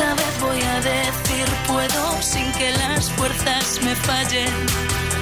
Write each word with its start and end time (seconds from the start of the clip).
Esta 0.00 0.14
vez 0.14 0.40
voy 0.40 0.62
a 0.62 0.80
decir 0.80 1.44
puedo 1.66 2.22
sin 2.22 2.50
que 2.52 2.70
las 2.72 3.12
fuerzas 3.12 3.78
me 3.82 3.94
fallen. 3.94 4.48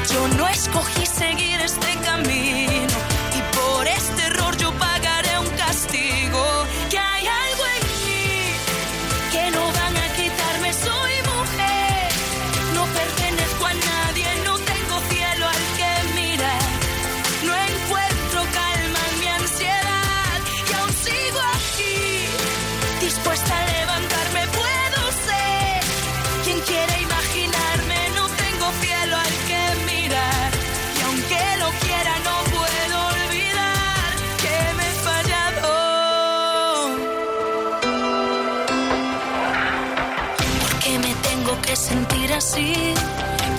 Yo 0.08 0.28
no 0.36 0.46
escogí 0.46 1.04
seguir 1.04 1.60
este 1.60 1.96
camino 2.04 2.96
y 3.34 3.56
por 3.56 3.88
este 3.88 4.17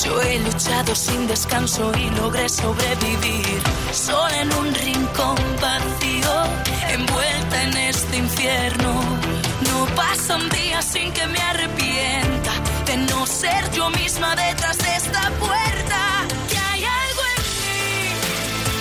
Yo 0.04 0.22
he 0.22 0.40
luchado 0.40 0.96
sin 0.96 1.28
descanso 1.28 1.92
y 1.98 2.10
logré 2.12 2.48
sobrevivir. 2.48 3.62
Sola 3.92 4.42
en 4.42 4.54
un 4.54 4.74
rincón 4.74 5.36
vacío, 5.62 6.44
envuelta 6.90 7.64
en 7.64 7.78
este 7.78 8.18
infierno. 8.18 8.94
No 9.68 9.86
pasa 9.96 10.38
un 10.38 10.50
día 10.50 10.82
sin 10.82 11.12
que 11.12 11.28
me 11.28 11.40
arrepienta 11.40 12.54
de 12.86 12.98
no 12.98 13.26
ser 13.28 13.72
yo 13.72 13.90
misma 13.90 14.36
detrás 14.36 14.78
de 14.78 14.96
esta 14.96 15.30
puerta. 15.32 16.00
Que 16.50 16.58
hay 16.58 16.84
algo 16.84 17.22
en 17.36 17.42
mí 17.60 18.06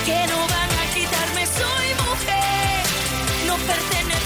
que 0.07 0.21
no 0.33 0.39
van 0.55 0.71
a 0.83 0.85
quitarme. 0.95 1.47
Soy 1.47 1.89
mujer, 2.07 2.85
no 3.49 3.57
pertenezco 3.67 4.18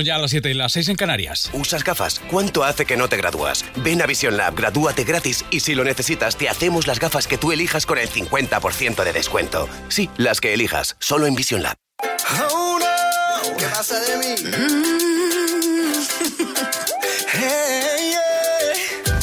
Son 0.00 0.06
ya 0.06 0.16
las 0.16 0.30
7 0.30 0.50
y 0.50 0.54
las 0.54 0.72
6 0.72 0.88
en 0.88 0.96
Canarias. 0.96 1.50
¿Usas 1.52 1.84
gafas? 1.84 2.22
¿Cuánto 2.30 2.64
hace 2.64 2.86
que 2.86 2.96
no 2.96 3.10
te 3.10 3.18
gradúas? 3.18 3.66
Ven 3.84 4.00
a 4.00 4.06
Vision 4.06 4.34
Lab, 4.34 4.54
gradúate 4.54 5.04
gratis 5.04 5.44
y 5.50 5.60
si 5.60 5.74
lo 5.74 5.84
necesitas, 5.84 6.38
te 6.38 6.48
hacemos 6.48 6.86
las 6.86 6.98
gafas 6.98 7.26
que 7.26 7.36
tú 7.36 7.52
elijas 7.52 7.84
con 7.84 7.98
el 7.98 8.08
50% 8.08 9.04
de 9.04 9.12
descuento. 9.12 9.68
Sí, 9.88 10.08
las 10.16 10.40
que 10.40 10.54
elijas, 10.54 10.96
solo 11.00 11.26
en 11.26 11.34
Vision 11.34 11.62
Lab. 11.62 11.76
Oh 12.50 12.78
no, 12.80 13.56
¿qué 13.58 13.66
pasa 13.66 14.00
de 14.00 14.16
mí? 14.16 14.34
Hey, 17.32 18.14
yeah. 19.04 19.18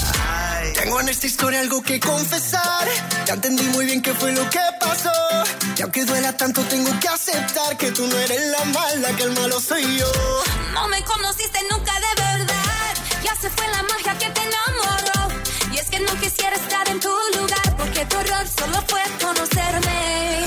Ay, 0.60 0.74
Tengo 0.74 1.02
en 1.02 1.10
esta 1.10 1.26
historia 1.26 1.60
algo 1.60 1.82
que 1.82 2.00
confesar. 2.00 2.88
Ya 3.26 3.34
entendí 3.34 3.64
muy 3.64 3.86
bien 3.86 4.02
qué 4.04 4.14
fue 4.14 4.32
lo 4.32 4.48
que 4.48 4.60
pasó. 4.80 5.12
Y 5.78 5.82
aunque 5.84 6.06
duela 6.06 6.34
tanto, 6.36 6.64
tengo 6.64 6.90
que 7.00 7.08
aceptar 7.08 7.78
que 7.78 7.92
tú 7.92 8.08
no 8.08 8.18
eres 8.18 8.42
la 8.48 8.66
mala, 8.66 9.16
que 9.16 9.24
el 9.24 9.32
malo 9.34 9.60
soy 9.60 9.84
yo. 9.98 10.12
No 10.74 10.88
me 10.88 11.04
conociste 11.04 11.60
nunca 11.70 11.94
de 11.94 12.22
verdad. 12.24 12.96
Ya 13.24 13.36
se 13.40 13.48
fue 13.52 13.68
la 13.68 13.84
magia 13.84 14.18
que 14.18 14.28
te 14.32 14.42
enamoró. 14.42 15.44
Y 15.72 15.78
es 15.78 15.88
que 15.90 16.00
no 16.00 16.12
quisiera 16.20 16.56
estar 16.56 16.90
en 16.90 17.00
tu 17.00 17.10
lugar. 17.38 17.78
Porque 17.78 18.06
tu 18.06 18.18
error 18.18 18.48
solo 18.48 18.84
fue 18.88 19.02
conocerme. 19.22 20.47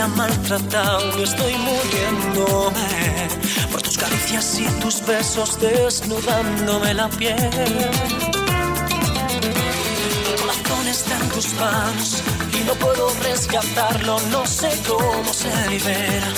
Ha 0.00 0.08
maltratado 0.08 1.18
y 1.18 1.22
estoy 1.22 1.54
muriéndome 1.54 3.28
por 3.70 3.82
tus 3.82 3.98
caricias 3.98 4.58
y 4.58 4.64
tus 4.80 5.04
besos 5.06 5.60
desnudándome 5.60 6.94
la 6.94 7.08
piel. 7.08 7.36
Mi 10.26 10.40
corazón 10.40 10.88
está 10.88 11.16
en 11.18 11.28
tus 11.30 11.52
manos 11.54 12.22
y 12.58 12.64
no 12.64 12.74
puedo 12.74 13.12
rescatarlo, 13.22 14.20
no 14.30 14.46
sé 14.46 14.70
cómo 14.86 15.32
se 15.32 15.70
libera. 15.70 16.28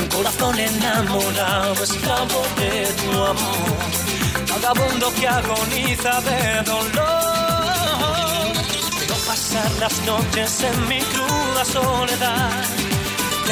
Un 0.00 0.08
corazón 0.08 0.58
enamorado, 0.58 1.84
esclavo 1.84 2.42
de 2.58 2.86
tu 2.86 3.10
amor 3.24 4.12
vagabundo 4.52 5.12
que 5.14 5.28
agoniza 5.28 6.20
de 6.20 6.62
dolor. 6.62 7.32
Pasar 9.26 9.70
las 9.80 9.98
noches 10.04 10.62
en 10.62 10.88
mi 10.88 11.00
cruda 11.00 11.64
soledad. 11.64 12.91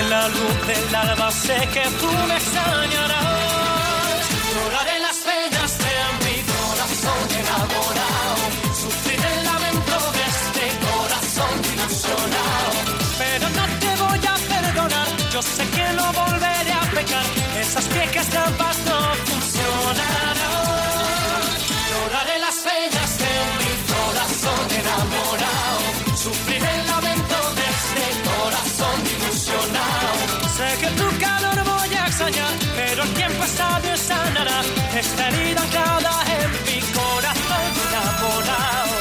En 0.01 0.09
la 0.09 0.29
luz 0.29 0.67
del 0.67 0.95
alba 0.95 1.31
sé 1.31 1.57
que 1.75 1.85
tú 2.01 2.11
me 2.29 2.37
extrañarás. 2.37 4.23
Lloraré 4.51 4.99
las 5.07 5.19
penas 5.29 5.73
de 5.85 5.95
mi 6.25 6.37
corazón 6.53 7.23
enamorado. 7.41 8.43
Sufrir 8.83 9.21
el 9.33 9.45
lamento 9.45 9.97
de 10.17 10.25
este 10.35 10.65
corazón 10.89 11.55
ilusionado. 11.73 12.73
Pero 13.23 13.47
no 13.59 13.65
te 13.83 13.91
voy 14.03 14.23
a 14.33 14.37
perdonar. 14.53 15.09
Yo 15.35 15.41
sé 15.43 15.65
que 15.77 15.87
no 15.99 16.07
volveré 16.21 16.73
a 16.73 16.85
pecar. 16.97 17.27
Esas 17.61 17.87
viejas 17.93 18.27
trampas 18.29 18.79
no 18.89 19.30
Esta 35.01 35.29
herida 35.29 35.63
anclada 35.63 36.15
en 36.41 36.51
mi 36.67 36.81
corazón 36.93 37.73
enamorado. 37.89 38.97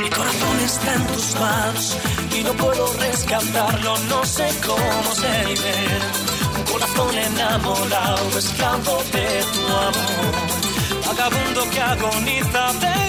Mi 0.00 0.10
corazón 0.10 0.60
está 0.64 0.94
en 0.94 1.06
tus 1.08 1.34
manos 1.40 1.96
y 2.38 2.44
no 2.44 2.52
puedo 2.52 2.92
rescatarlo, 2.92 3.98
no 4.08 4.24
sé 4.24 4.48
cómo 4.64 5.14
se 5.14 5.44
libera. 5.46 5.98
Un 6.58 6.64
corazón 6.72 7.18
enamorado, 7.18 8.38
esclavo 8.38 9.02
de 9.12 9.44
tu 9.52 9.66
amor, 9.88 10.34
vagabundo 11.06 11.70
que 11.70 11.80
agoniza 11.80 12.72
de 12.84 13.07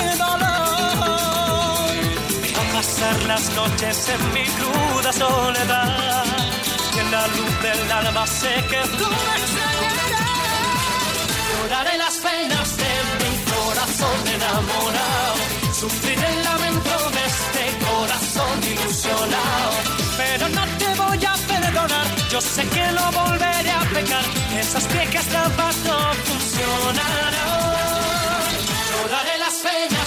pasar 2.80 3.22
las 3.24 3.44
noches 3.60 3.98
en 4.16 4.22
mi 4.36 4.46
cruda 4.58 5.12
soledad, 5.12 6.24
en 7.00 7.12
la 7.12 7.24
luz 7.36 7.54
del 7.66 7.92
alma 7.92 8.26
sé 8.26 8.54
que 8.72 8.82
tú 8.98 9.08
me 9.26 9.34
extrañarás. 9.40 10.32
Lloraré 11.50 11.98
las 12.06 12.16
penas 12.28 12.70
de 12.82 12.92
mi 13.22 13.34
corazón 13.52 14.20
enamorado, 14.38 15.36
sufriré 15.82 16.28
el 16.36 16.42
lamento 16.50 16.96
de 17.16 17.24
este 17.34 17.64
corazón 17.88 18.56
ilusionado. 18.74 19.72
Pero 20.22 20.44
no 20.58 20.64
te 20.82 20.90
voy 21.02 21.22
a 21.32 21.36
perdonar, 21.52 22.08
yo 22.32 22.40
sé 22.40 22.64
que 22.76 22.86
lo 22.98 23.06
volveré 23.22 23.72
a 23.72 23.84
pecar. 23.96 24.26
Esas 24.64 24.86
viejas 24.94 25.26
trampas 25.34 25.76
no 25.88 26.00
funcionarán. 26.28 27.34
Lloraré 28.90 29.36
las 29.46 29.56
penas 29.68 29.99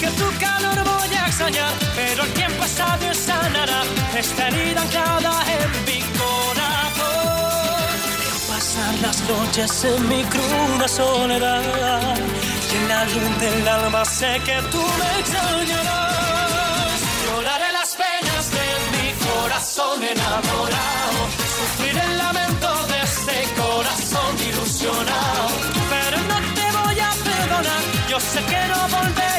que 0.00 0.10
tu 0.12 0.28
calor 0.38 0.78
voy 0.82 1.14
a 1.14 1.26
extrañar, 1.26 1.72
pero 1.94 2.22
el 2.24 2.32
tiempo 2.32 2.64
está 2.64 2.96
de 2.96 3.14
sanará 3.14 3.82
esta 4.16 4.48
herida 4.48 4.80
anclada 4.80 5.32
en 5.58 5.70
mi 5.88 6.00
corazón. 6.20 7.86
Quiero 8.16 8.38
pasar 8.48 8.94
las 9.02 9.18
noches 9.28 9.84
en 9.84 10.08
mi 10.08 10.22
cruda 10.24 10.88
soledad. 10.88 12.18
Y 12.72 12.76
en 12.76 12.88
la 12.88 13.04
luz 13.04 13.32
del 13.40 13.68
alma 13.68 14.04
sé 14.04 14.40
que 14.46 14.56
tú 14.72 14.82
me 15.00 15.08
extrañarás. 15.20 17.00
Lloraré 17.24 17.72
las 17.72 17.90
penas 18.02 18.44
de 18.56 18.66
mi 18.94 19.08
corazón 19.28 20.02
enamorado. 20.02 21.20
Sufriré 21.56 22.02
el 22.10 22.18
lamento 22.18 22.68
de 22.90 22.98
este 23.10 23.36
corazón 23.60 24.32
ilusionado. 24.48 25.44
Pero 25.94 26.16
no 26.30 26.36
te 26.56 26.66
voy 26.78 26.98
a 27.00 27.10
perdonar. 27.28 27.82
Yo 28.08 28.18
sé 28.18 28.40
que 28.50 28.62
no 28.72 28.80
volveré 28.96 29.29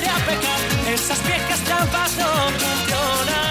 Esas 0.93 1.23
viejas 1.23 1.59
trampas 1.61 2.17
no 2.17 2.27
funcionarán. 2.59 3.50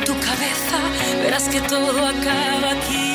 verás 1.23 1.47
que 1.49 1.61
todo 1.61 2.05
acaba 2.05 2.71
aquí. 2.71 3.10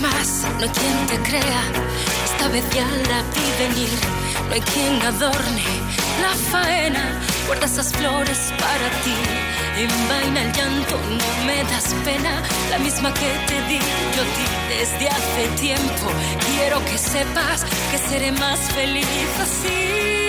Más, 0.00 0.44
no 0.58 0.64
hay 0.64 0.68
quien 0.70 1.06
te 1.06 1.18
crea. 1.28 1.62
Esta 2.24 2.48
vez 2.48 2.64
ya 2.74 2.86
la 3.08 3.22
vi 3.34 3.46
venir. 3.58 3.90
No 4.48 4.54
hay 4.54 4.60
quien 4.60 5.00
adorne 5.02 5.64
la 6.22 6.34
faena. 6.50 7.20
Guarda 7.46 7.66
esas 7.66 7.92
flores 7.92 8.52
para 8.58 8.88
ti. 9.04 9.14
Envaina 9.76 10.42
el 10.42 10.52
llanto, 10.52 10.96
no 10.96 11.46
me 11.46 11.62
das 11.64 11.94
pena. 12.04 12.42
La 12.70 12.78
misma 12.78 13.12
que 13.14 13.30
te 13.46 13.62
di 13.68 13.78
yo 14.16 14.22
ti 14.34 14.44
desde 14.68 15.08
hace 15.08 15.48
tiempo. 15.60 16.06
Quiero 16.46 16.84
que 16.84 16.98
sepas 16.98 17.64
que 17.90 17.98
seré 17.98 18.32
más 18.32 18.60
feliz 18.72 19.06
así. 19.40 20.28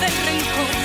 Del 0.00 0.16
rencor 0.24 0.79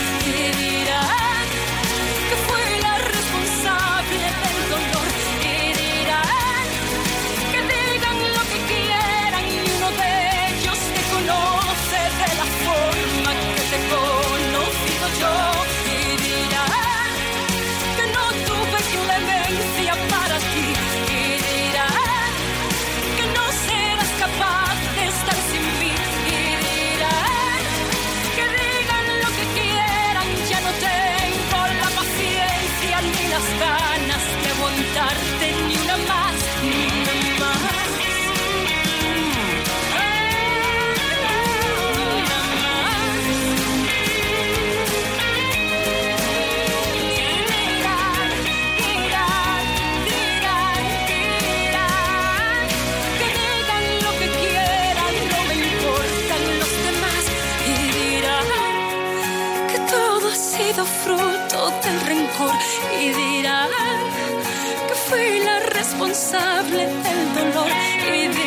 sido 60.58 60.86
fruto 60.86 61.72
del 61.84 62.00
rencor 62.02 62.56
y 63.02 63.10
dirán 63.10 63.70
que 64.88 64.96
fui 65.08 65.40
la 65.40 65.60
responsable 65.60 66.86
del 66.88 67.34
dolor 67.36 67.68
y 68.14 68.28
dirán 68.28 68.45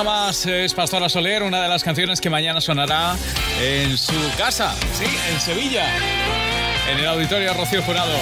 una 0.00 0.10
más 0.10 0.46
es 0.46 0.72
Pastora 0.72 1.08
Soler, 1.08 1.42
una 1.42 1.60
de 1.60 1.68
las 1.68 1.84
canciones 1.84 2.20
que 2.20 2.30
mañana 2.30 2.60
sonará 2.60 3.16
en 3.60 3.98
su 3.98 4.14
casa, 4.38 4.74
sí, 4.94 5.04
en 5.30 5.40
Sevilla, 5.40 5.84
en 6.90 6.98
el 6.98 7.06
auditorio 7.06 7.52
Rocío 7.54 7.82
Jurado. 7.82 8.16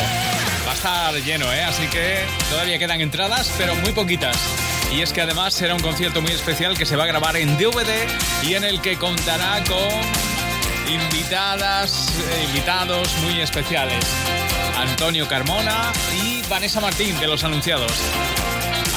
Va 0.67 0.73
a 0.73 0.75
estar 0.75 1.15
lleno, 1.23 1.53
¿eh? 1.53 1.63
Así 1.63 1.87
que 1.89 2.25
todavía 2.51 2.79
quedan 2.79 3.01
entradas, 3.01 3.53
pero 3.59 3.77
muy 3.77 3.93
poquitas. 3.93 4.37
Y 4.93 5.03
es 5.03 5.13
que 5.13 5.21
además 5.21 5.55
será 5.55 5.75
un 5.75 5.81
concierto 5.81 6.21
muy 6.21 6.33
especial 6.33 6.77
que 6.77 6.87
se 6.87 6.97
va 6.97 7.05
a 7.05 7.07
grabar 7.07 7.37
en 7.37 7.57
DVD 7.59 8.09
y 8.43 8.55
en 8.55 8.65
el 8.65 8.81
que 8.81 8.97
contará 8.97 9.63
con 9.65 10.93
invitadas, 10.93 12.13
eh, 12.19 12.45
invitados 12.47 13.15
muy 13.19 13.41
especiales. 13.41 14.05
Antonio 14.79 15.29
Carmona 15.29 15.93
y 16.25 16.43
Vanessa 16.49 16.81
Martín 16.81 17.19
de 17.21 17.29
Los 17.29 17.45
Anunciados. 17.45 17.93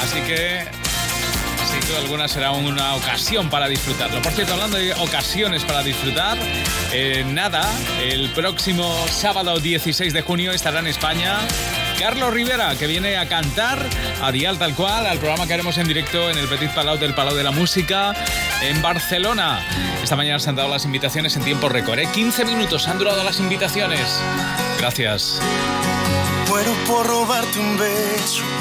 Así 0.02 0.20
que 0.22 0.81
duda 1.92 2.00
alguna 2.00 2.28
será 2.28 2.52
una 2.52 2.96
ocasión 2.96 3.50
para 3.50 3.68
disfrutarlo. 3.68 4.22
Por 4.22 4.32
cierto, 4.32 4.54
hablando 4.54 4.78
de 4.78 4.94
ocasiones 4.94 5.64
para 5.64 5.84
disfrutar, 5.84 6.38
eh, 6.94 7.26
nada, 7.28 7.68
el 8.02 8.30
próximo 8.30 8.94
sábado 9.10 9.60
16 9.60 10.14
de 10.14 10.22
junio 10.22 10.52
estará 10.52 10.80
en 10.80 10.88
España 10.88 11.40
Carlos 12.00 12.34
Rivera, 12.34 12.76
que 12.76 12.88
viene 12.88 13.18
a 13.18 13.28
cantar 13.28 13.86
a 14.22 14.32
Dial 14.32 14.58
Tal 14.58 14.74
Cual, 14.74 15.06
al 15.06 15.18
programa 15.18 15.48
que 15.48 15.54
haremos 15.54 15.78
en 15.78 15.88
directo 15.88 16.30
en 16.30 16.38
el 16.38 16.48
Petit 16.48 16.72
Palau 16.72 16.98
del 16.98 17.14
Palau 17.14 17.36
de 17.36 17.44
la 17.44 17.52
Música 17.52 18.14
en 18.62 18.82
Barcelona. 18.82 19.60
Esta 20.02 20.16
mañana 20.16 20.40
se 20.40 20.50
han 20.50 20.56
dado 20.56 20.70
las 20.70 20.86
invitaciones 20.86 21.36
en 21.36 21.44
tiempo 21.44 21.68
récord, 21.68 22.00
¿eh? 22.00 22.08
15 22.12 22.46
minutos 22.46 22.88
han 22.88 23.00
durado 23.00 23.24
las 23.24 23.40
invitaciones. 23.40 24.20
Gracias. 24.80 25.40
Muero 26.48 26.74
por 26.88 27.06
robarte 27.06 27.60
un 27.60 27.78
beso 27.78 28.61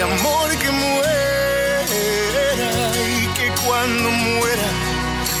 de 0.00 0.04
amor 0.04 0.48
que 0.56 0.70
muera 0.70 1.84
y 3.22 3.26
que 3.34 3.52
cuando 3.66 4.08
muera, 4.10 4.68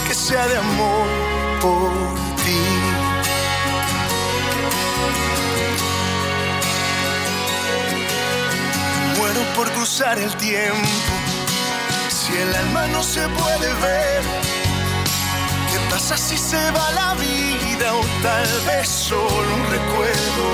que 0.06 0.14
sea 0.14 0.46
de 0.48 0.56
amor 0.58 1.08
por 1.62 1.90
ti. 2.42 2.62
Muero 9.16 9.40
por 9.56 9.70
cruzar 9.72 10.18
el 10.18 10.36
tiempo. 10.36 11.12
Si 12.10 12.36
el 12.36 12.54
alma 12.54 12.86
no 12.88 13.02
se 13.02 13.26
puede 13.28 13.72
ver, 13.86 14.22
¿qué 15.70 15.78
pasa 15.90 16.18
si 16.18 16.36
se 16.36 16.70
va 16.72 16.90
la 16.90 17.14
vida 17.14 17.94
o 17.94 18.02
tal 18.22 18.48
vez 18.66 18.88
solo 18.88 19.54
un 19.54 19.64
recuerdo 19.70 20.44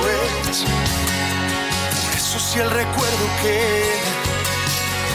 es? 0.48 0.64
Si 2.56 2.62
el 2.62 2.70
recuerdo 2.70 3.26
queda, 3.42 4.12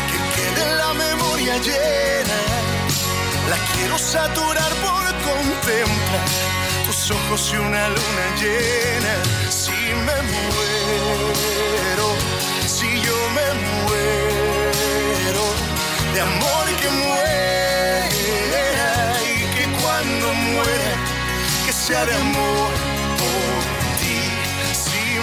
que 0.10 0.18
quede 0.36 0.76
la 0.76 0.94
memoria 0.94 1.58
llena, 1.58 2.40
la 3.50 3.58
quiero 3.74 3.98
saturar 3.98 4.72
por 4.86 5.04
contemplar 5.28 6.28
tus 6.86 7.10
ojos 7.10 7.52
y 7.52 7.58
una 7.58 7.88
luna 7.90 8.26
llena. 8.40 9.14
Si 9.50 9.72
me 9.72 10.18
muero, 10.32 12.08
si 12.68 13.02
yo 13.02 13.18
me 13.38 13.48
muero, 13.74 15.44
de 16.14 16.22
amor 16.22 16.66
que 16.80 16.90
muera 16.92 18.08
y 19.24 19.36
que 19.56 19.66
cuando 19.82 20.32
muera, 20.32 20.94
que 21.66 21.74
sea 21.74 22.06
de 22.06 22.14
amor 22.14 22.91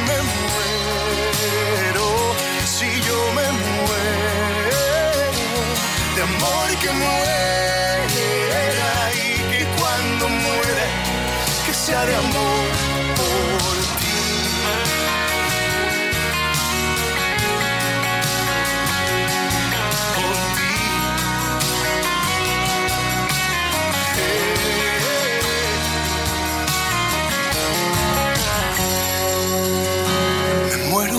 me 0.09 0.19
muero, 0.33 2.07
si 2.65 2.89
yo 3.07 3.19
me 3.37 3.47
muero, 3.67 4.83
de 6.17 6.23
amor 6.23 6.69
que 6.83 6.91
muera 7.05 8.91
y 9.15 9.29
que 9.51 9.61
cuando 9.79 10.29
muera, 10.29 10.87
que 11.67 11.73
sea 11.75 12.03
de 12.07 12.15
amor 12.15 12.78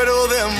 muero 0.00 0.28
de 0.28 0.40
amor 0.40 0.59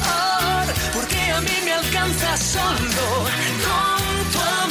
Porque 2.01 2.07
a 2.07 2.07
mí 2.07 2.13
me 2.13 2.15
alcanza 2.15 2.37
solo 2.37 3.25
con 3.63 4.31
tu 4.31 4.39
amor. 4.39 4.70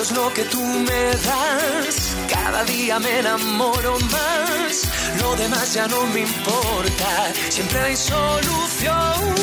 Es 0.00 0.12
lo 0.12 0.32
que 0.32 0.44
tú 0.44 0.64
me 0.64 1.10
das. 1.28 2.16
Cada 2.26 2.64
día 2.64 2.98
me 2.98 3.18
enamoro 3.18 3.98
más. 4.00 4.88
Lo 5.20 5.36
demás 5.36 5.74
ya 5.74 5.86
no 5.88 6.06
me 6.06 6.20
importa. 6.20 7.32
Siempre 7.50 7.78
hay 7.80 7.96
solución 7.96 9.34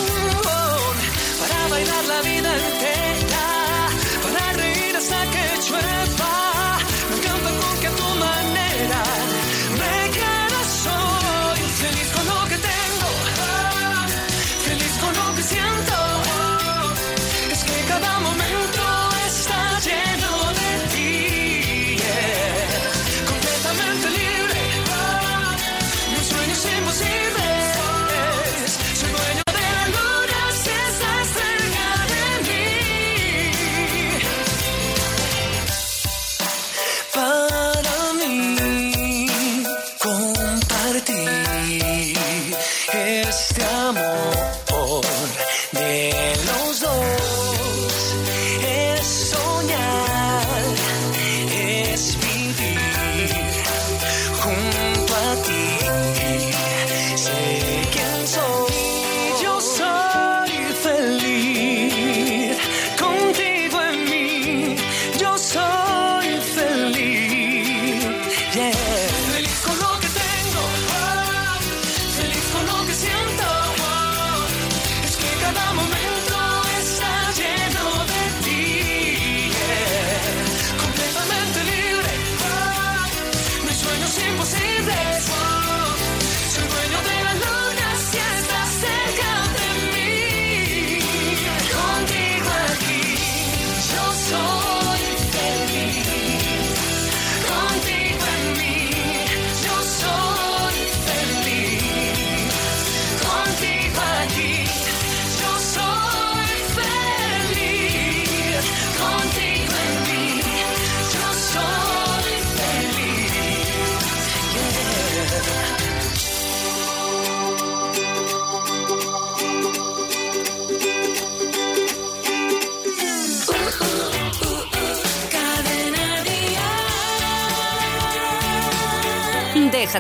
para 1.39 1.67
bailar 1.70 2.06
la 2.06 2.22
vida 2.22 2.56
entera. 2.56 3.07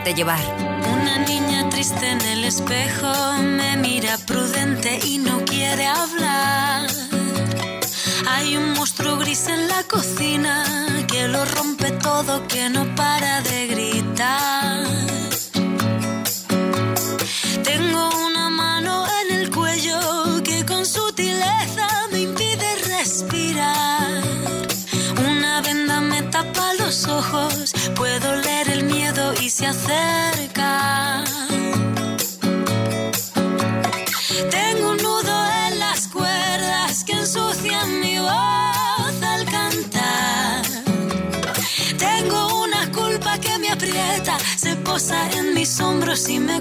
dejarte 0.07 0.13
llevar. 0.13 0.39
Una 0.93 1.17
niña 1.19 1.69
triste 1.69 2.09
en 2.09 2.21
el 2.21 2.43
espejo 2.45 3.11
me 3.41 3.77
mira 3.77 4.17
prudente 4.25 4.99
y 5.05 5.17
no 5.17 5.43
quiere 5.45 5.85
hablar. 5.85 6.87
Hay 8.27 8.55
un 8.57 8.73
monstruo 8.73 9.17
gris 9.17 9.47
en 9.47 9.67
la 9.67 9.83
cocina 9.83 10.63
que 11.07 11.27
lo 11.27 11.43
rompe 11.45 11.91
todo, 11.91 12.47
que 12.47 12.69
no 12.69 12.86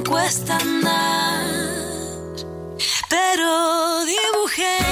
cuesta 0.05 0.57
andar, 0.57 1.47
pero 3.09 4.05
dibujé. 4.05 4.86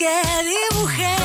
que 0.00 0.06
dibujé. 0.44 1.19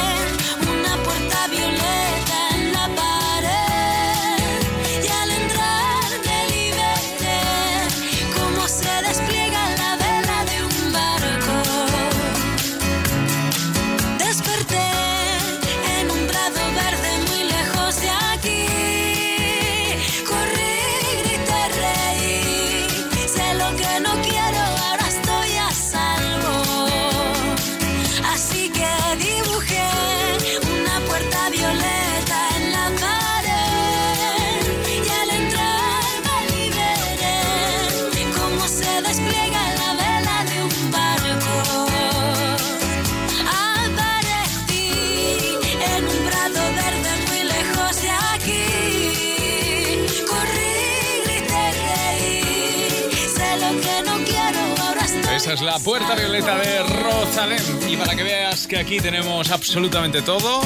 es 55.55 55.61
La 55.61 55.79
Puerta 55.79 56.15
Violeta 56.15 56.57
de 56.57 56.83
Rosalén. 56.83 57.61
Y 57.87 57.95
para 57.95 58.15
que 58.15 58.23
veas 58.23 58.67
que 58.67 58.77
aquí 58.77 58.99
tenemos 58.99 59.51
absolutamente 59.51 60.21
todo, 60.21 60.61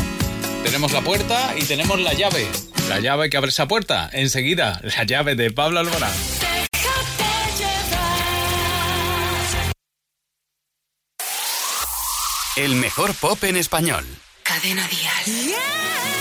tenemos 0.64 0.92
la 0.92 1.02
puerta 1.02 1.54
y 1.56 1.64
tenemos 1.64 2.00
la 2.00 2.14
llave. 2.14 2.48
La 2.88 3.00
llave 3.00 3.30
que 3.30 3.38
abre 3.38 3.50
esa 3.50 3.68
puerta. 3.68 4.10
Enseguida, 4.12 4.82
la 4.84 5.04
llave 5.04 5.36
de 5.36 5.52
Pablo 5.52 5.80
Alborán. 5.80 6.12
El 12.56 12.76
mejor 12.76 13.14
pop 13.14 13.44
en 13.44 13.58
español. 13.58 14.06
Cadena 14.44 14.88
Díaz. 14.88 15.26
Yeah. 15.26 16.19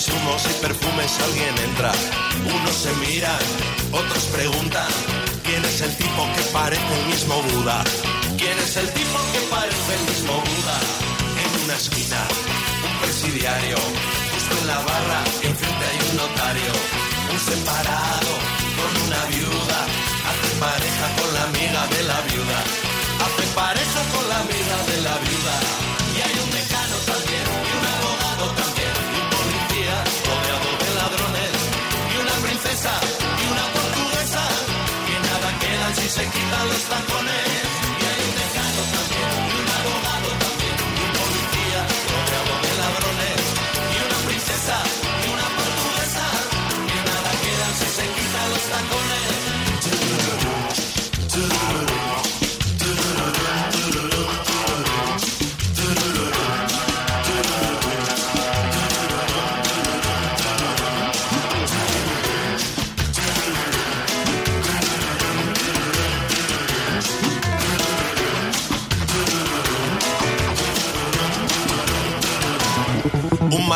muchos 0.00 0.16
humos 0.16 0.42
y 0.46 0.62
perfumes 0.62 1.18
alguien 1.20 1.58
entra. 1.68 1.92
Unos 2.44 2.74
se 2.74 2.92
miran, 3.04 3.38
otros 3.92 4.24
preguntan, 4.32 4.88
¿quién 5.44 5.64
es 5.64 5.80
el 5.82 5.94
tipo 5.96 6.22
que 6.34 6.42
parece 6.52 7.00
el 7.00 7.06
mismo 7.06 7.42
Buda? 7.42 7.84
¿Quién 8.38 8.58
es 8.58 8.76
el 8.76 8.88
tipo 8.92 9.18
que 9.32 9.40
parece 9.50 9.94
el 9.98 10.04
mismo 10.08 10.32
Buda? 10.32 10.78
En 11.42 11.64
una 11.64 11.74
esquina, 11.74 12.20
un 12.88 12.98
presidiario, 13.00 13.76
justo 14.32 14.52
en 14.60 14.66
la 14.68 14.78
barra, 14.78 15.20
enfrente 15.42 15.84
hay 15.90 15.98
un 16.10 16.16
notario, 16.16 16.72
un 17.32 17.40
separado 17.40 18.32
con 18.76 18.90
una 19.06 19.24
viuda, 19.26 19.80
hace 20.28 20.48
pareja 20.60 21.06
con 21.18 21.34
la 21.34 21.42
amiga 21.44 21.86
de 21.88 22.02
la 22.04 22.20
viuda, 22.22 22.60
hace 23.24 23.46
pareja 23.54 24.00
con 24.14 24.28
la 24.28 24.38
amiga 24.38 24.76
de 24.90 25.00
la 25.02 25.14
viuda. 25.18 25.99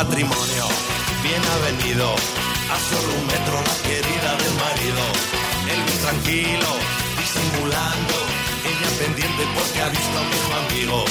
Matrimonio 0.04 0.66
bien 1.22 1.42
avenido, 1.56 2.14
a 2.14 2.76
solo 2.88 3.08
un 3.18 3.26
metro 3.26 3.54
la 3.70 3.76
querida 3.88 4.30
del 4.42 4.54
marido. 4.64 5.02
Él 5.70 5.80
muy 5.86 5.98
tranquilo, 6.04 6.70
disimulando, 7.16 8.16
ella 8.68 8.90
pendiente 8.98 9.42
porque 9.56 9.80
ha 9.80 9.88
visto 9.88 10.18
a 10.18 10.22
un 10.22 10.30
viejo 10.30 10.52
amigo. 10.64 11.04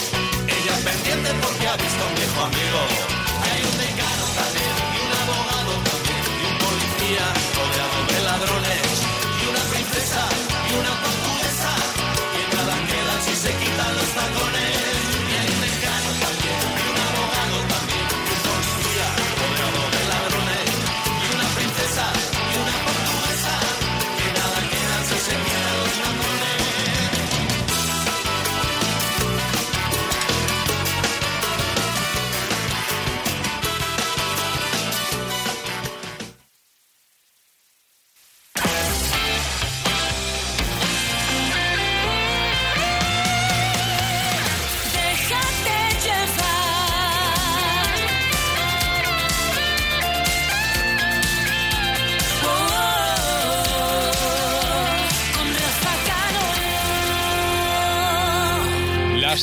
Ella 0.46 0.76
pendiente 0.86 1.30
porque 1.42 1.68
ha 1.68 1.76
visto 1.78 2.04
a 2.04 2.08
un 2.08 2.16
viejo 2.16 2.42
amigo. 2.44 3.23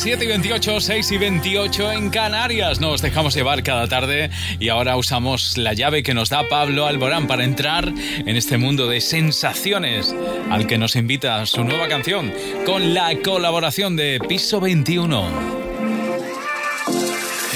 7 0.01 0.25
y 0.25 0.29
28, 0.29 0.81
6 0.81 1.13
y 1.13 1.19
28 1.19 1.93
en 1.93 2.09
Canarias. 2.09 2.81
Nos 2.81 3.03
dejamos 3.03 3.35
llevar 3.35 3.63
cada 3.63 3.87
tarde 3.87 4.31
y 4.59 4.71
ahora 4.71 4.97
usamos 4.97 5.59
la 5.59 5.75
llave 5.75 6.03
que 6.03 6.15
nos 6.15 6.31
da 6.31 6.49
Pablo 6.49 6.87
Alborán 6.87 7.27
para 7.27 7.45
entrar 7.45 7.87
en 7.87 8.35
este 8.35 8.57
mundo 8.57 8.89
de 8.89 9.03
sensaciones 9.03 10.15
al 10.49 10.67
que 10.67 10.79
nos 10.79 10.97
invita 10.97 11.45
su 11.45 11.65
nueva 11.65 11.87
canción 11.89 12.33
con 12.65 12.95
la 12.95 13.15
colaboración 13.23 13.95
de 13.95 14.19
Piso 14.27 14.59
21. 14.59 15.29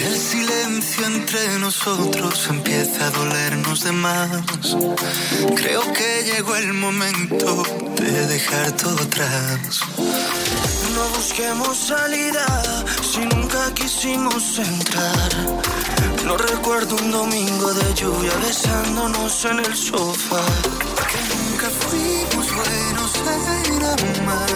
El 0.04 0.14
silencio 0.14 1.06
entre 1.06 1.58
nosotros 1.60 2.46
empieza 2.50 3.06
a 3.06 3.10
dolernos 3.10 3.84
de 3.84 3.92
más. 3.92 4.76
Creo 5.56 5.80
que 5.94 6.30
llegó 6.30 6.56
el 6.56 6.74
momento 6.74 7.62
de 7.96 8.26
dejar 8.26 8.72
todo 8.72 9.02
atrás. 9.02 9.80
Busquemos 11.12 11.76
salida 11.76 12.46
si 13.02 13.20
nunca 13.20 13.72
quisimos 13.74 14.58
entrar. 14.58 15.30
No 16.24 16.36
recuerdo 16.36 16.96
un 16.96 17.10
domingo 17.10 17.72
de 17.74 17.94
lluvia 17.94 18.32
besándonos 18.46 19.44
en 19.44 19.58
el 19.60 19.76
sofá. 19.76 20.44
Que 21.10 21.20
nunca 21.34 21.68
fuimos 21.80 22.46
buenos 22.54 23.12
en 23.34 23.82
amar. 24.22 24.48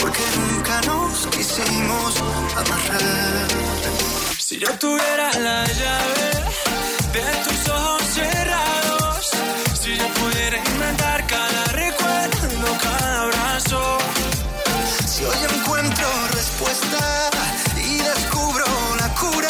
Porque 0.00 0.22
nunca 0.40 0.80
nos 0.82 1.26
quisimos 1.26 2.14
amarrar. 2.56 3.48
Si 4.38 4.58
yo 4.58 4.68
tuviera 4.78 5.30
la 5.38 5.64
llave 5.66 6.30
de 7.12 7.24
tus 7.44 7.68
ojos 7.68 8.02
cerrados, 8.14 9.30
si 9.80 9.96
yo 9.96 10.06
pudiera 10.14 10.56
inventar 10.58 11.26
cada 11.26 11.64
recuerdo, 11.72 12.78
cada 12.82 13.22
abrazo, 13.22 13.98
y 17.76 17.98
descubro 17.98 18.64
la 18.96 19.08
cura, 19.14 19.48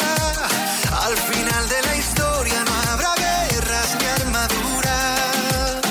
al 1.05 1.15
final 1.15 1.69
de 1.69 1.81
la 1.83 1.95
historia 1.95 2.63
no 2.65 2.91
habrá 2.91 3.13
guerras 3.15 3.97
ni 3.99 4.05
armaduras, 4.05 5.81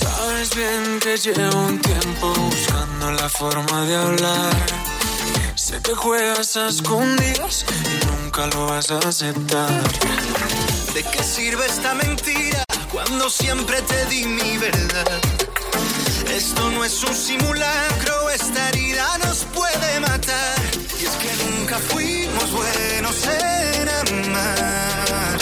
sabes 0.00 0.50
bien 0.56 0.98
que 1.00 1.16
llevo 1.16 1.58
un 1.66 1.80
tiempo 1.80 2.34
buscando 2.34 3.12
la 3.12 3.28
forma 3.28 3.84
de 3.86 3.96
hablar. 3.96 4.66
Sé 5.54 5.80
que 5.82 5.94
juegas 5.94 6.56
a 6.56 6.68
escondidas 6.68 7.64
nunca 8.38 8.56
lo 8.56 8.66
vas 8.66 8.90
a 8.90 8.98
aceptar. 8.98 9.82
¿De 10.94 11.02
qué 11.02 11.22
sirve 11.22 11.66
esta 11.66 11.94
mentira 11.94 12.62
cuando 12.92 13.28
siempre 13.28 13.80
te 13.82 14.06
di 14.06 14.26
mi 14.26 14.58
verdad? 14.58 15.20
Esto 16.32 16.70
no 16.70 16.84
es 16.84 17.02
un 17.02 17.14
simulacro, 17.14 18.30
esta 18.30 18.68
herida 18.68 19.06
nos 19.24 19.44
puede 19.44 20.00
matar. 20.00 20.58
Y 21.00 21.04
es 21.04 21.16
que 21.16 21.30
nunca 21.44 21.78
fuimos 21.78 22.52
buenos 22.52 23.16
en 23.26 23.88
amar, 23.88 25.38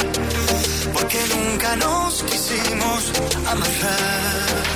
porque 0.95 1.21
nunca 1.35 1.77
nos 1.77 2.23
quisimos 2.23 3.13
amarrar. 3.47 4.76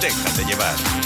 Déjate 0.00 0.44
llevar. 0.44 0.99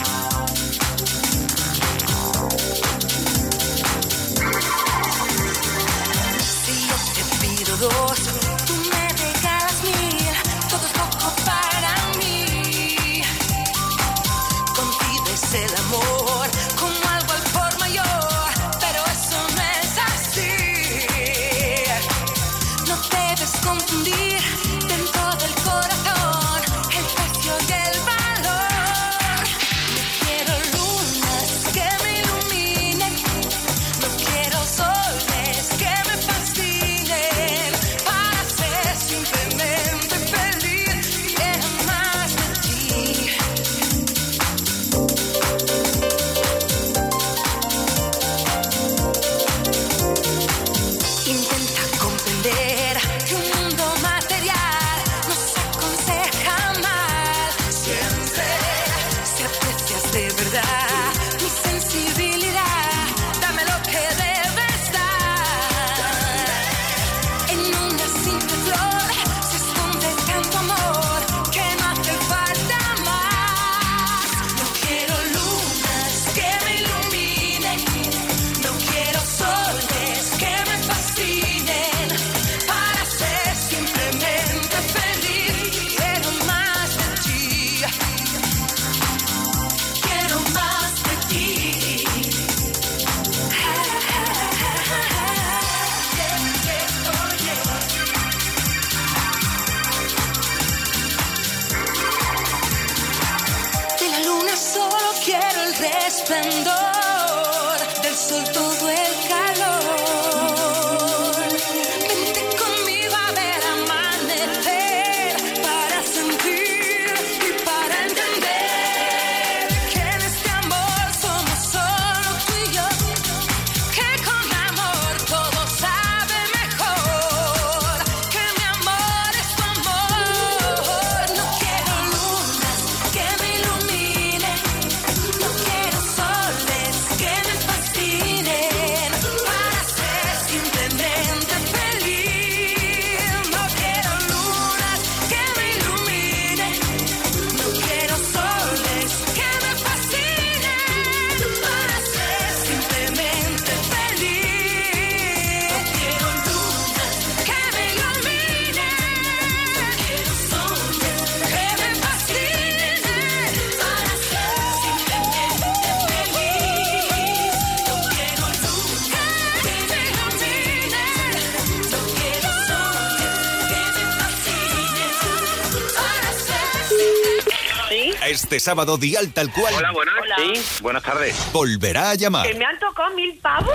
Este 178.55 178.71
sábado 178.71 178.97
Dial 178.97 179.33
tal 179.33 179.51
cual 179.53 179.75
Hola, 179.75 179.91
buenas. 179.91 180.15
Sí, 180.37 180.81
buenas 180.81 181.03
tardes. 181.03 181.35
volverá 181.53 182.11
a 182.11 182.15
llamar 182.15 182.47
¿Que 182.47 182.55
me 182.55 182.65
han 182.65 182.79
tocado 182.79 183.13
mil 183.17 183.37
pavos? 183.39 183.75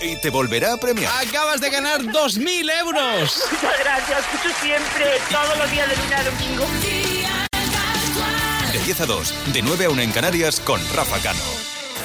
y 0.00 0.18
te 0.22 0.30
volverá 0.30 0.72
a 0.72 0.76
premiar. 0.78 1.12
Acabas 1.28 1.60
de 1.60 1.68
ganar 1.68 2.00
2.000 2.00 2.70
euros. 2.80 3.42
Muchas 3.52 3.78
gracias, 3.80 4.18
escucho 4.20 4.54
siempre, 4.62 5.04
todos 5.30 5.58
los 5.58 5.70
días 5.70 5.86
de 5.90 5.96
lunes 5.96 6.12
a 6.18 6.24
domingo. 6.24 6.66
De 8.72 8.78
10 8.78 9.00
a 9.02 9.04
2, 9.06 9.34
de 9.52 9.60
9 9.60 9.84
a 9.84 9.90
1 9.90 10.00
en 10.00 10.12
Canarias 10.12 10.60
con 10.60 10.80
Rafa 10.94 11.18
Cano. 11.18 11.40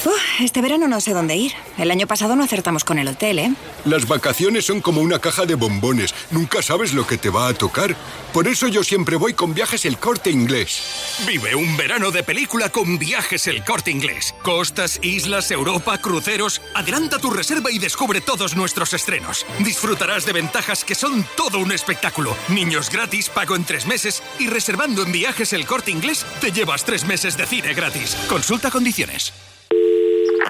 Uf, 0.04 0.42
este 0.42 0.62
verano 0.62 0.90
no 0.90 1.00
sé 1.00 1.14
dónde 1.14 1.38
ir. 1.38 1.54
El 1.78 1.90
año 1.92 2.06
pasado 2.08 2.36
no 2.36 2.44
acertamos 2.44 2.84
con 2.84 3.00
el 3.00 3.08
hotel, 3.08 3.40
¿eh? 3.40 3.54
Las 3.86 4.08
vacaciones 4.08 4.66
son 4.66 4.82
como 4.82 5.02
una 5.02 5.20
caja 5.20 5.46
de 5.46 5.54
bombones. 5.54 6.14
Nunca 6.32 6.64
sabes 6.64 6.94
lo 6.94 7.06
que 7.06 7.20
te 7.20 7.30
va 7.30 7.48
a 7.48 7.54
tocar. 7.54 7.96
Por 8.34 8.48
eso 8.48 8.68
yo 8.68 8.84
siempre 8.84 9.16
voy 9.16 9.34
con 9.36 9.54
viajes 9.54 9.86
el 9.86 10.00
corte 10.00 10.32
inglés. 10.32 11.22
Vive 11.28 11.54
un 11.54 11.78
verano 11.78 12.10
de 12.10 12.24
película 12.24 12.70
con 12.70 12.98
viajes 12.98 13.46
el 13.46 13.64
corte 13.64 13.92
inglés. 13.92 14.34
Costas, 14.42 15.00
islas, 15.04 15.52
Europa, 15.52 16.00
cruceros. 16.00 16.64
Adelanta 16.74 17.20
tu 17.20 17.30
reserva 17.30 17.72
y 17.72 17.78
descubre 17.78 18.22
todos 18.22 18.56
nuestros 18.56 18.94
estrenos. 18.96 19.46
Disfrutarás 19.60 20.26
de 20.26 20.34
ventajas 20.34 20.84
que 20.84 20.96
son 20.96 21.24
todo 21.38 21.60
un 21.60 21.72
espectáculo. 21.72 22.36
Niños 22.50 22.90
gratis, 22.90 23.30
pago 23.30 23.56
en 23.56 23.66
tres 23.66 23.86
meses 23.86 24.24
y 24.40 24.48
reservando 24.48 25.04
en 25.04 25.12
viajes 25.12 25.54
el 25.54 25.68
corte 25.68 25.92
inglés 25.92 26.26
te 26.42 26.52
llevas 26.52 26.86
tres 26.86 27.06
meses 27.06 27.38
de 27.38 27.46
cine 27.46 27.76
gratis. 27.76 28.18
Consulta 28.28 28.72
condiciones. 28.72 29.32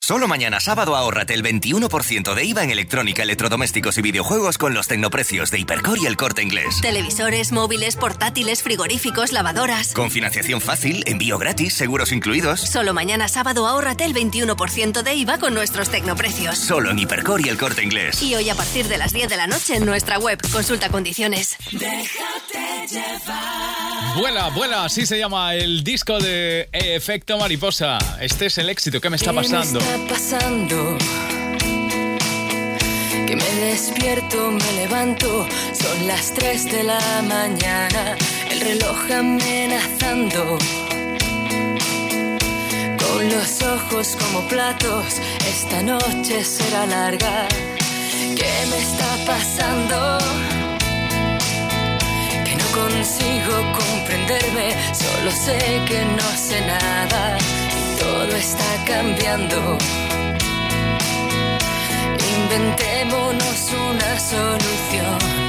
Solo 0.00 0.26
mañana 0.26 0.58
sábado 0.58 0.96
ahórrate 0.96 1.34
el 1.34 1.42
21% 1.44 2.34
de 2.34 2.44
IVA 2.44 2.64
en 2.64 2.70
electrónica, 2.70 3.22
electrodomésticos 3.22 3.98
y 3.98 4.02
videojuegos 4.02 4.56
con 4.56 4.72
los 4.72 4.88
tecnoprecios 4.88 5.50
de 5.50 5.58
Hipercor 5.58 5.98
y 5.98 6.06
el 6.06 6.16
corte 6.16 6.42
inglés. 6.42 6.80
Televisores, 6.80 7.52
móviles, 7.52 7.96
portátiles, 7.96 8.62
frigoríficos, 8.62 9.32
lavadoras. 9.32 9.92
Con 9.92 10.10
financiación 10.10 10.62
fácil, 10.62 11.02
envío 11.06 11.36
gratis, 11.36 11.74
seguros 11.74 12.12
incluidos. 12.12 12.60
Solo 12.60 12.94
mañana 12.94 13.28
sábado 13.28 13.66
ahórrate 13.66 14.06
el 14.06 14.14
21% 14.14 15.02
de 15.02 15.14
IVA 15.14 15.36
con 15.36 15.52
nuestros 15.52 15.90
tecnoprecios. 15.90 16.56
Solo 16.56 16.90
en 16.90 17.00
Hipercor 17.00 17.44
y 17.44 17.50
el 17.50 17.58
corte 17.58 17.82
inglés. 17.82 18.22
Y 18.22 18.34
hoy 18.34 18.48
a 18.48 18.54
partir 18.54 18.88
de 18.88 18.96
las 18.96 19.12
10 19.12 19.28
de 19.28 19.36
la 19.36 19.46
noche 19.46 19.76
en 19.76 19.84
nuestra 19.84 20.18
web. 20.18 20.40
Consulta 20.50 20.88
condiciones. 20.88 21.58
Déjate 21.70 22.86
llevar. 22.88 23.88
Vuela, 24.16 24.48
vuela, 24.48 24.84
así 24.84 25.06
se 25.06 25.18
llama 25.18 25.54
el 25.54 25.84
disco 25.84 26.18
de 26.18 26.68
Efecto 26.72 27.38
Mariposa. 27.38 27.98
Este 28.20 28.46
es 28.46 28.58
el 28.58 28.68
éxito. 28.68 29.00
¿Qué 29.00 29.10
me 29.10 29.16
está 29.16 29.30
¿Qué 29.30 29.36
me 29.36 29.42
pasando? 29.42 29.78
Pasando? 30.08 30.98
Que 33.26 33.36
me 33.36 33.50
despierto, 33.66 34.50
me 34.50 34.72
levanto, 34.72 35.46
son 35.72 36.06
las 36.06 36.32
3 36.32 36.64
de 36.64 36.82
la 36.82 37.00
mañana, 37.22 38.16
el 38.50 38.60
reloj 38.60 38.98
amenazando. 39.10 40.58
Con 43.02 43.30
los 43.30 43.62
ojos 43.62 44.16
como 44.20 44.46
platos, 44.48 45.20
esta 45.48 45.82
noche 45.82 46.44
será 46.44 46.86
larga. 46.86 47.48
¿Qué 48.38 48.52
me 48.70 48.78
está 48.78 49.10
pasando? 49.26 50.18
Que 52.44 52.54
no 52.56 52.66
consigo 52.82 53.54
comprenderme, 53.80 54.68
solo 54.92 55.30
sé 55.30 55.58
que 55.86 56.04
no 56.04 56.28
sé 56.36 56.60
nada 56.66 57.38
todo 57.98 58.36
está 58.36 58.84
cambiando. 58.86 59.78
Inventémonos 62.36 63.72
una 63.90 64.20
solución. 64.20 65.47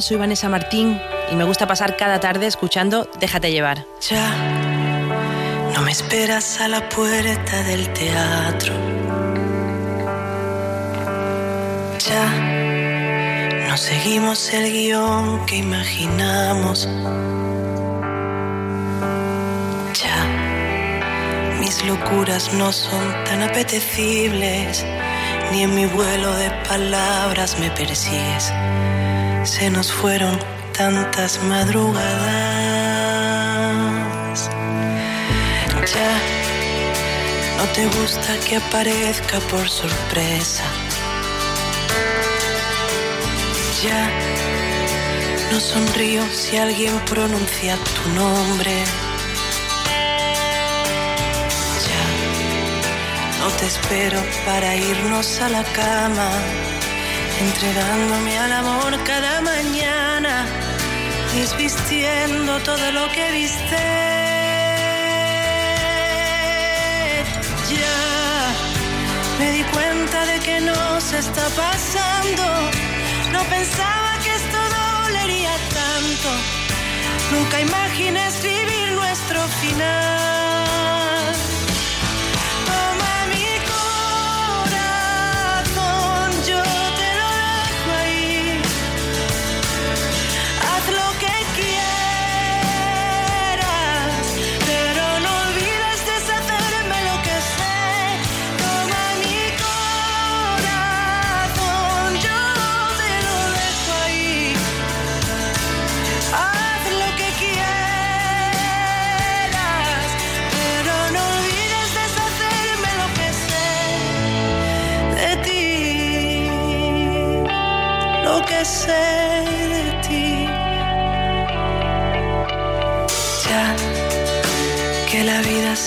Soy 0.00 0.16
Vanessa 0.16 0.48
Martín 0.48 0.98
y 1.30 1.34
me 1.34 1.44
gusta 1.44 1.66
pasar 1.66 1.96
cada 1.96 2.20
tarde 2.20 2.46
escuchando 2.46 3.08
Déjate 3.18 3.52
llevar. 3.52 3.84
Ya 4.08 4.34
no 5.74 5.82
me 5.82 5.90
esperas 5.90 6.60
a 6.60 6.68
la 6.68 6.88
puerta 6.88 7.62
del 7.64 7.92
teatro. 7.92 8.72
Ya 11.98 13.68
no 13.68 13.76
seguimos 13.76 14.52
el 14.54 14.72
guion 14.72 15.44
que 15.44 15.56
imaginamos. 15.56 16.88
Ya 20.02 21.58
mis 21.60 21.84
locuras 21.84 22.54
no 22.54 22.72
son 22.72 23.24
tan 23.24 23.42
apetecibles, 23.42 24.86
ni 25.52 25.64
en 25.64 25.74
mi 25.74 25.84
vuelo 25.86 26.34
de 26.36 26.50
palabras 26.66 27.58
me 27.58 27.70
persigues. 27.70 28.50
Se 29.44 29.70
nos 29.70 29.92
fueron 29.92 30.38
tantas 30.76 31.42
madrugadas. 31.44 32.00
Ya 35.94 36.12
no 37.58 37.64
te 37.72 37.86
gusta 37.98 38.38
que 38.46 38.56
aparezca 38.56 39.40
por 39.50 39.68
sorpresa. 39.68 40.64
Ya 43.82 44.10
no 45.50 45.58
sonrío 45.58 46.22
si 46.32 46.58
alguien 46.58 46.98
pronuncia 47.06 47.76
tu 47.76 48.10
nombre. 48.10 48.84
Ya 51.88 52.04
no 53.40 53.48
te 53.56 53.66
espero 53.66 54.22
para 54.44 54.76
irnos 54.76 55.40
a 55.40 55.48
la 55.48 55.64
cama, 55.64 56.30
entregándome 57.40 58.38
al 58.38 58.52
amor 58.52 58.92
cada 59.04 59.40
mañana, 59.40 60.44
desvistiendo 61.34 62.58
todo 62.60 62.92
lo 62.92 63.10
que 63.12 63.30
viste. 63.32 63.82
Ya 67.74 67.98
me 69.38 69.52
di 69.52 69.62
cuenta 69.74 70.26
de 70.26 70.38
que 70.40 70.60
nos 70.60 71.12
está 71.12 71.46
pasando. 71.64 72.44
No 73.32 73.42
pensaba 73.44 74.10
que 74.22 74.30
esto 74.40 74.58
dolería 74.80 75.54
tanto. 75.80 76.28
Nunca 77.32 77.60
imaginé 77.60 78.26
escribir 78.26 78.92
nuestro 78.92 79.40
final. 79.62 80.99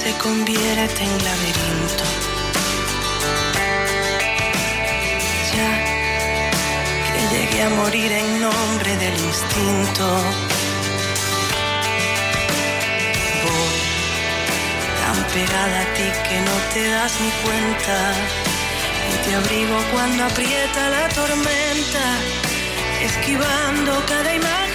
Se 0.04 0.12
convierte 0.18 1.01
en 1.04 1.18
laberinto. 1.26 2.04
Ya 5.54 5.72
que 7.14 7.22
llegué 7.34 7.64
a 7.64 7.70
morir 7.70 8.12
en 8.12 8.41
nombre 8.41 8.97
del 8.97 9.18
instinto. 9.30 10.06
Voy 13.43 13.80
tan 14.99 15.18
pegada 15.34 15.82
a 15.82 15.93
ti 15.95 16.08
que 16.28 16.38
no 16.47 16.56
te 16.74 16.84
das 16.89 17.14
ni 17.22 17.32
cuenta. 17.43 17.97
Y 19.10 19.16
te 19.24 19.36
abrigo 19.36 19.78
cuando 19.93 20.26
aprieta 20.26 20.89
la 20.89 21.08
tormenta, 21.10 22.06
esquivando 23.01 24.04
cada 24.08 24.36
imagen 24.36 24.72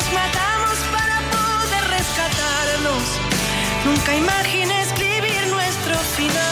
Nos 0.00 0.12
matamos 0.14 0.78
para 0.92 1.20
poder 1.30 1.90
rescatarnos. 1.90 3.02
Nunca 3.84 4.16
imaginé 4.16 4.80
escribir 4.80 5.46
nuestro 5.48 5.94
final. 6.16 6.49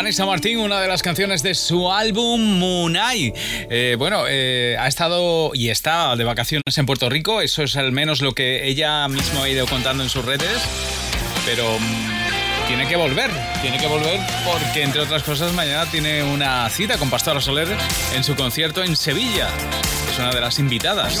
Vanessa 0.00 0.24
Martín, 0.24 0.60
una 0.60 0.80
de 0.80 0.88
las 0.88 1.02
canciones 1.02 1.42
de 1.42 1.54
su 1.54 1.92
álbum 1.92 2.40
Munay. 2.40 3.34
Eh, 3.68 3.96
bueno, 3.98 4.24
eh, 4.26 4.74
ha 4.80 4.88
estado 4.88 5.50
y 5.52 5.68
está 5.68 6.16
de 6.16 6.24
vacaciones 6.24 6.78
en 6.78 6.86
Puerto 6.86 7.10
Rico, 7.10 7.42
eso 7.42 7.64
es 7.64 7.76
al 7.76 7.92
menos 7.92 8.22
lo 8.22 8.32
que 8.32 8.66
ella 8.66 9.06
misma 9.08 9.44
ha 9.44 9.48
ido 9.50 9.66
contando 9.66 10.02
en 10.02 10.08
sus 10.08 10.24
redes. 10.24 10.58
pero 11.44 11.78
mm, 11.78 12.66
tiene 12.66 12.88
que 12.88 12.96
volver, 12.96 13.30
tiene 13.60 13.76
que 13.76 13.88
volver 13.88 14.20
porque 14.42 14.84
entre 14.84 15.02
otras 15.02 15.22
cosas 15.22 15.52
mañana 15.52 15.84
tiene 15.90 16.22
una 16.22 16.70
cita 16.70 16.96
con 16.96 17.10
Pastora 17.10 17.42
Soler 17.42 17.68
en 18.14 18.24
su 18.24 18.34
concierto 18.34 18.82
en 18.82 18.96
Sevilla. 18.96 19.50
Una 20.20 20.32
de 20.32 20.40
las 20.42 20.58
invitadas. 20.58 21.18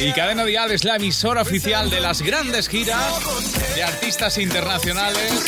Y 0.00 0.10
Cadena 0.12 0.46
Dial 0.46 0.70
es 0.70 0.84
la 0.84 0.96
emisora 0.96 1.42
oficial 1.42 1.90
de 1.90 2.00
las 2.00 2.22
grandes 2.22 2.66
giras 2.66 3.20
de 3.74 3.82
artistas 3.84 4.38
internacionales 4.38 5.44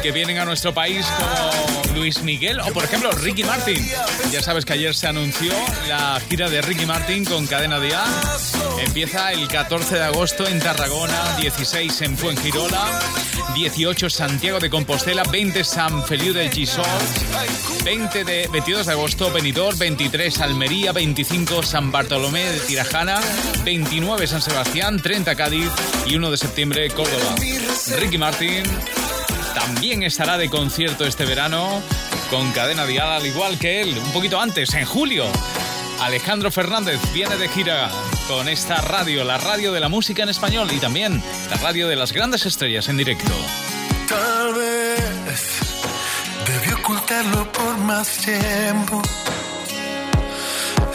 que 0.00 0.12
vienen 0.12 0.38
a 0.38 0.44
nuestro 0.44 0.72
país 0.72 1.04
como 1.06 1.96
Luis 1.96 2.22
Miguel 2.22 2.60
o 2.60 2.72
por 2.72 2.84
ejemplo 2.84 3.10
Ricky 3.10 3.42
Martin. 3.42 3.84
Ya 4.30 4.42
sabes 4.42 4.64
que 4.64 4.74
ayer 4.74 4.94
se 4.94 5.08
anunció 5.08 5.52
la 5.88 6.20
gira 6.28 6.48
de 6.48 6.62
Ricky 6.62 6.86
Martin 6.86 7.24
con 7.24 7.46
Cadena 7.48 7.80
Dial. 7.80 8.08
Empieza 8.78 9.32
el 9.32 9.48
14 9.48 9.96
de 9.96 10.04
agosto 10.04 10.46
en 10.46 10.60
Tarragona, 10.60 11.36
16 11.38 12.00
en 12.02 12.16
Fuengirola, 12.16 13.00
18 13.54 14.08
Santiago 14.08 14.60
de 14.60 14.70
Compostela, 14.70 15.24
20 15.24 15.64
San 15.64 16.04
Feliu 16.04 16.32
de 16.32 16.48
Gisors, 16.48 16.86
20 17.84 18.24
de 18.24 18.48
22 18.52 18.86
de 18.86 18.92
agosto 18.92 19.30
Benidorm, 19.32 19.76
23 19.76 20.40
Almería, 20.40 20.92
25 20.92 21.39
San 21.62 21.90
Bartolomé 21.90 22.44
de 22.44 22.60
Tirajana, 22.60 23.18
29 23.64 24.26
San 24.26 24.42
Sebastián, 24.42 25.00
30 25.00 25.34
Cádiz 25.34 25.70
y 26.06 26.16
1 26.16 26.30
de 26.30 26.36
septiembre 26.36 26.90
Córdoba. 26.90 27.34
Ricky 27.98 28.18
Martin 28.18 28.62
también 29.54 30.02
estará 30.02 30.36
de 30.36 30.50
concierto 30.50 31.06
este 31.06 31.24
verano 31.24 31.82
con 32.28 32.52
cadena 32.52 32.84
dial 32.84 33.08
al 33.08 33.26
igual 33.26 33.58
que 33.58 33.80
él, 33.80 33.96
un 33.96 34.12
poquito 34.12 34.38
antes, 34.38 34.74
en 34.74 34.84
julio. 34.84 35.24
Alejandro 36.00 36.50
Fernández 36.50 37.00
viene 37.14 37.36
de 37.36 37.48
gira 37.48 37.90
con 38.28 38.48
esta 38.48 38.76
radio, 38.82 39.24
la 39.24 39.38
radio 39.38 39.72
de 39.72 39.80
la 39.80 39.88
música 39.88 40.22
en 40.22 40.28
español 40.28 40.68
y 40.72 40.78
también 40.78 41.22
la 41.50 41.56
radio 41.56 41.88
de 41.88 41.96
las 41.96 42.12
grandes 42.12 42.44
estrellas 42.44 42.88
en 42.88 42.98
directo. 42.98 43.32
Tal 44.08 44.54
vez 44.54 45.58
debí 46.46 46.72
ocultarlo 46.72 47.50
por 47.50 47.78
más 47.78 48.18
tiempo. 48.18 49.02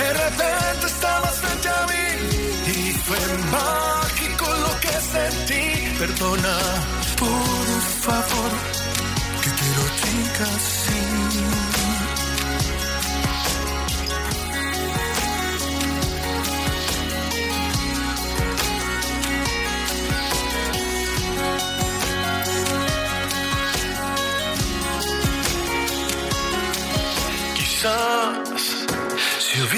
De 0.00 0.12
repente 0.14 0.86
estabas 0.86 1.34
frente 1.40 1.68
a 1.68 1.86
mí 1.90 2.08
y 2.74 2.92
fue 3.06 3.18
mágico 3.58 4.46
lo 4.64 4.80
que 4.80 4.94
sentí. 5.14 5.98
Perdona, 5.98 6.56
por 7.18 7.80
favor, 8.06 8.50
que 9.42 9.50
te 9.58 9.66
lo 9.76 9.84
diga 10.00 10.46
así. 10.56 10.90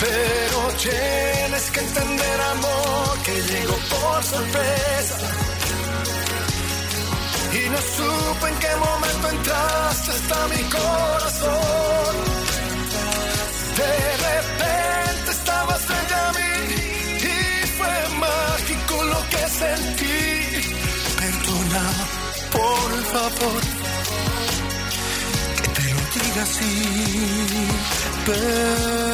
Pero 0.00 0.58
tienes 0.78 1.70
que 1.72 1.80
entender, 1.80 2.40
amor, 2.40 3.22
que 3.22 3.34
llegó 3.42 3.76
por 3.90 4.24
sorpresa. 4.24 5.18
Y 7.52 7.68
no 7.68 7.78
supe 7.78 8.48
en 8.48 8.58
qué 8.60 8.76
momento 8.76 9.28
entraste 9.28 10.10
hasta 10.12 10.48
mi 10.48 10.62
corazón. 10.70 12.14
De 13.76 14.16
repente 14.28 15.30
estabas 15.32 15.80
frente 15.82 16.14
a 16.14 16.32
mí 16.38 16.52
y 17.34 17.66
fue 17.76 17.94
mágico 18.26 19.04
lo 19.04 19.20
que 19.28 19.48
sentí. 19.48 20.20
Perdona, 21.18 21.84
por 22.52 23.04
favor, 23.12 23.59
así. 26.40 26.82
Perdóname. 28.26 29.10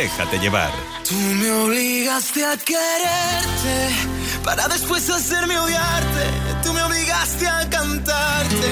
Déjate 0.00 0.38
llevar. 0.38 0.72
Tú 1.06 1.14
me 1.14 1.50
obligaste 1.50 2.42
a 2.42 2.56
quererte 2.56 3.78
para 4.42 4.66
después 4.66 5.10
hacerme 5.10 5.58
odiarte. 5.58 6.24
Tú 6.62 6.72
me 6.72 6.82
obligaste 6.84 7.46
a 7.46 7.68
cantarte 7.68 8.68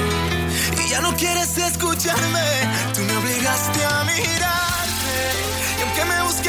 y 0.83 0.89
ya 0.89 1.03
no 1.03 1.15
quieres 1.19 1.59
escucharme. 1.59 2.49
Tú 2.95 3.03
me 3.03 3.15
obligaste 3.19 3.85
a 3.85 4.05
mirarte 4.05 5.17
y 5.79 5.83
aunque 5.83 6.05
me 6.07 6.23
busque 6.23 6.49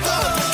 momento. 0.00 0.51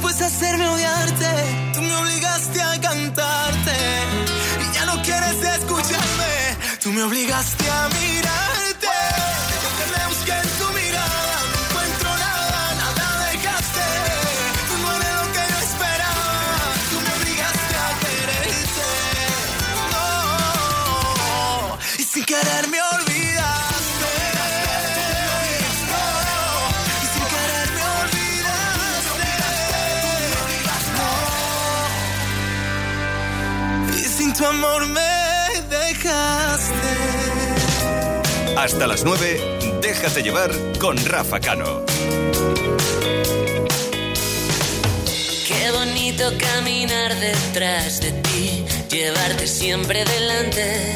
dispuesta 0.00 0.24
a 0.24 0.28
hacerme 0.28 0.66
odiarte. 0.66 1.72
Tú 1.74 1.82
me 1.82 1.94
obligaste 1.94 2.62
a 2.62 2.80
cantarte 2.80 3.76
y 4.62 4.74
ya 4.74 4.86
no 4.86 5.02
quieres 5.02 5.42
escucharme. 5.56 6.56
Tú 6.82 6.90
me 6.90 7.02
obligaste 7.02 7.70
a 7.70 7.88
mí. 7.88 8.09
Hasta 38.60 38.86
las 38.86 39.04
9, 39.04 39.80
déjate 39.80 40.22
llevar 40.22 40.50
con 40.78 40.94
Rafa 41.06 41.40
Cano. 41.40 41.82
Qué 45.48 45.70
bonito 45.72 46.30
caminar 46.36 47.18
detrás 47.18 48.02
de 48.02 48.12
ti, 48.12 48.66
llevarte 48.90 49.46
siempre 49.46 50.04
delante. 50.04 50.94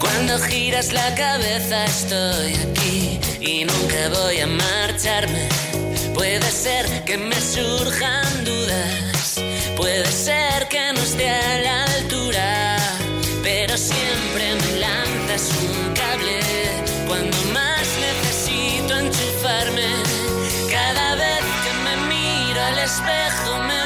Cuando 0.00 0.40
giras 0.40 0.92
la 0.92 1.14
cabeza 1.14 1.84
estoy 1.84 2.54
aquí 2.68 3.20
y 3.40 3.64
nunca 3.64 4.08
voy 4.08 4.40
a 4.40 4.48
marcharme. 4.48 5.48
Puede 6.14 6.50
ser 6.50 7.04
que 7.04 7.16
me 7.16 7.40
surjan 7.40 8.44
dudas, 8.44 9.40
puede 9.76 10.10
ser 10.10 10.66
que 10.68 10.92
no 10.92 11.00
esté 11.00 11.30
a 11.30 11.58
la 11.60 11.84
altura, 11.84 12.76
pero 13.44 13.78
siempre 13.78 14.56
me 14.56 14.65
es 15.36 15.50
un 15.50 15.92
cable. 15.92 16.40
Cuando 17.06 17.36
más 17.52 17.86
necesito 18.06 18.96
enchufarme, 18.96 19.88
cada 20.70 21.14
vez 21.14 21.44
que 21.62 21.72
me 21.84 21.94
miro 22.08 22.60
al 22.62 22.78
espejo 22.78 23.58
me 23.68 23.85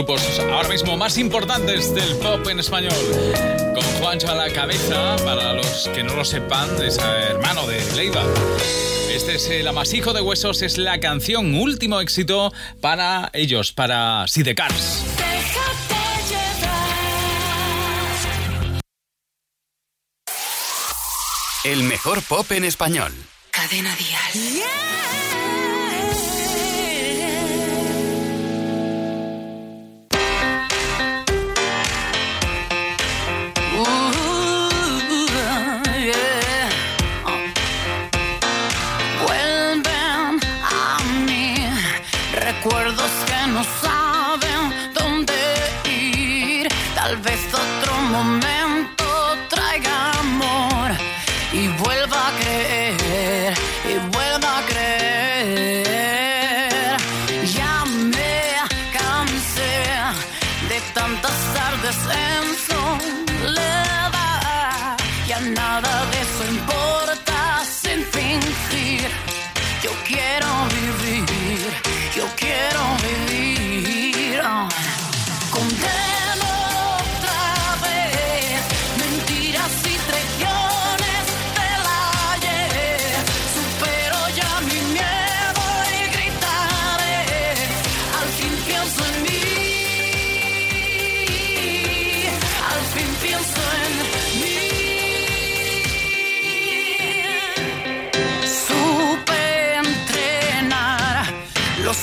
grupos 0.00 0.38
ahora 0.38 0.68
mismo 0.68 0.96
más 0.96 1.18
importantes 1.18 1.94
del 1.94 2.16
pop 2.16 2.46
en 2.48 2.58
español. 2.58 2.94
Con 3.74 3.82
Juancho 4.00 4.30
a 4.30 4.34
la 4.34 4.50
cabeza, 4.50 5.16
para 5.26 5.52
los 5.52 5.90
que 5.94 6.02
no 6.02 6.14
lo 6.14 6.24
sepan, 6.24 6.70
es 6.82 6.96
hermano 6.98 7.66
de 7.66 7.84
Leiva. 7.94 8.22
Este 9.14 9.34
es 9.34 9.50
el 9.50 9.68
amasijo 9.68 10.14
de 10.14 10.22
huesos, 10.22 10.62
es 10.62 10.78
la 10.78 11.00
canción 11.00 11.54
último 11.54 12.00
éxito 12.00 12.50
para 12.80 13.28
ellos, 13.34 13.72
para 13.72 14.24
Sidecars. 14.26 15.04
El 21.64 21.82
mejor 21.82 22.22
pop 22.22 22.50
en 22.52 22.64
español. 22.64 23.12
Cadena 23.50 23.94
Díaz. 23.96 25.19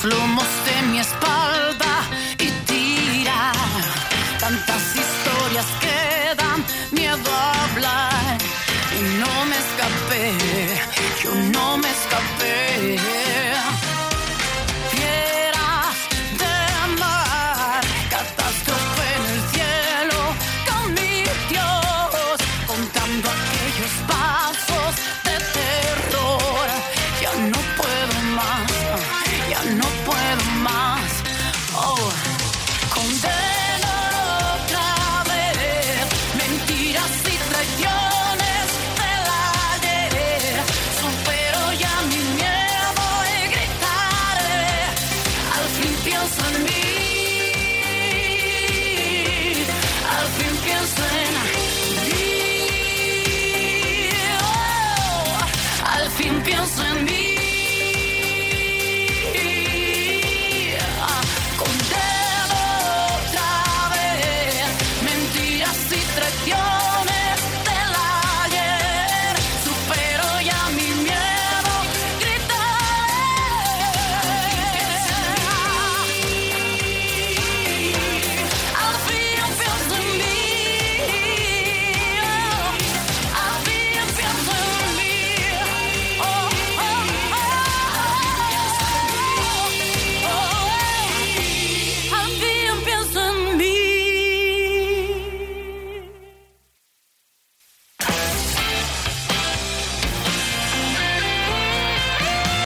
Lo 0.04 0.28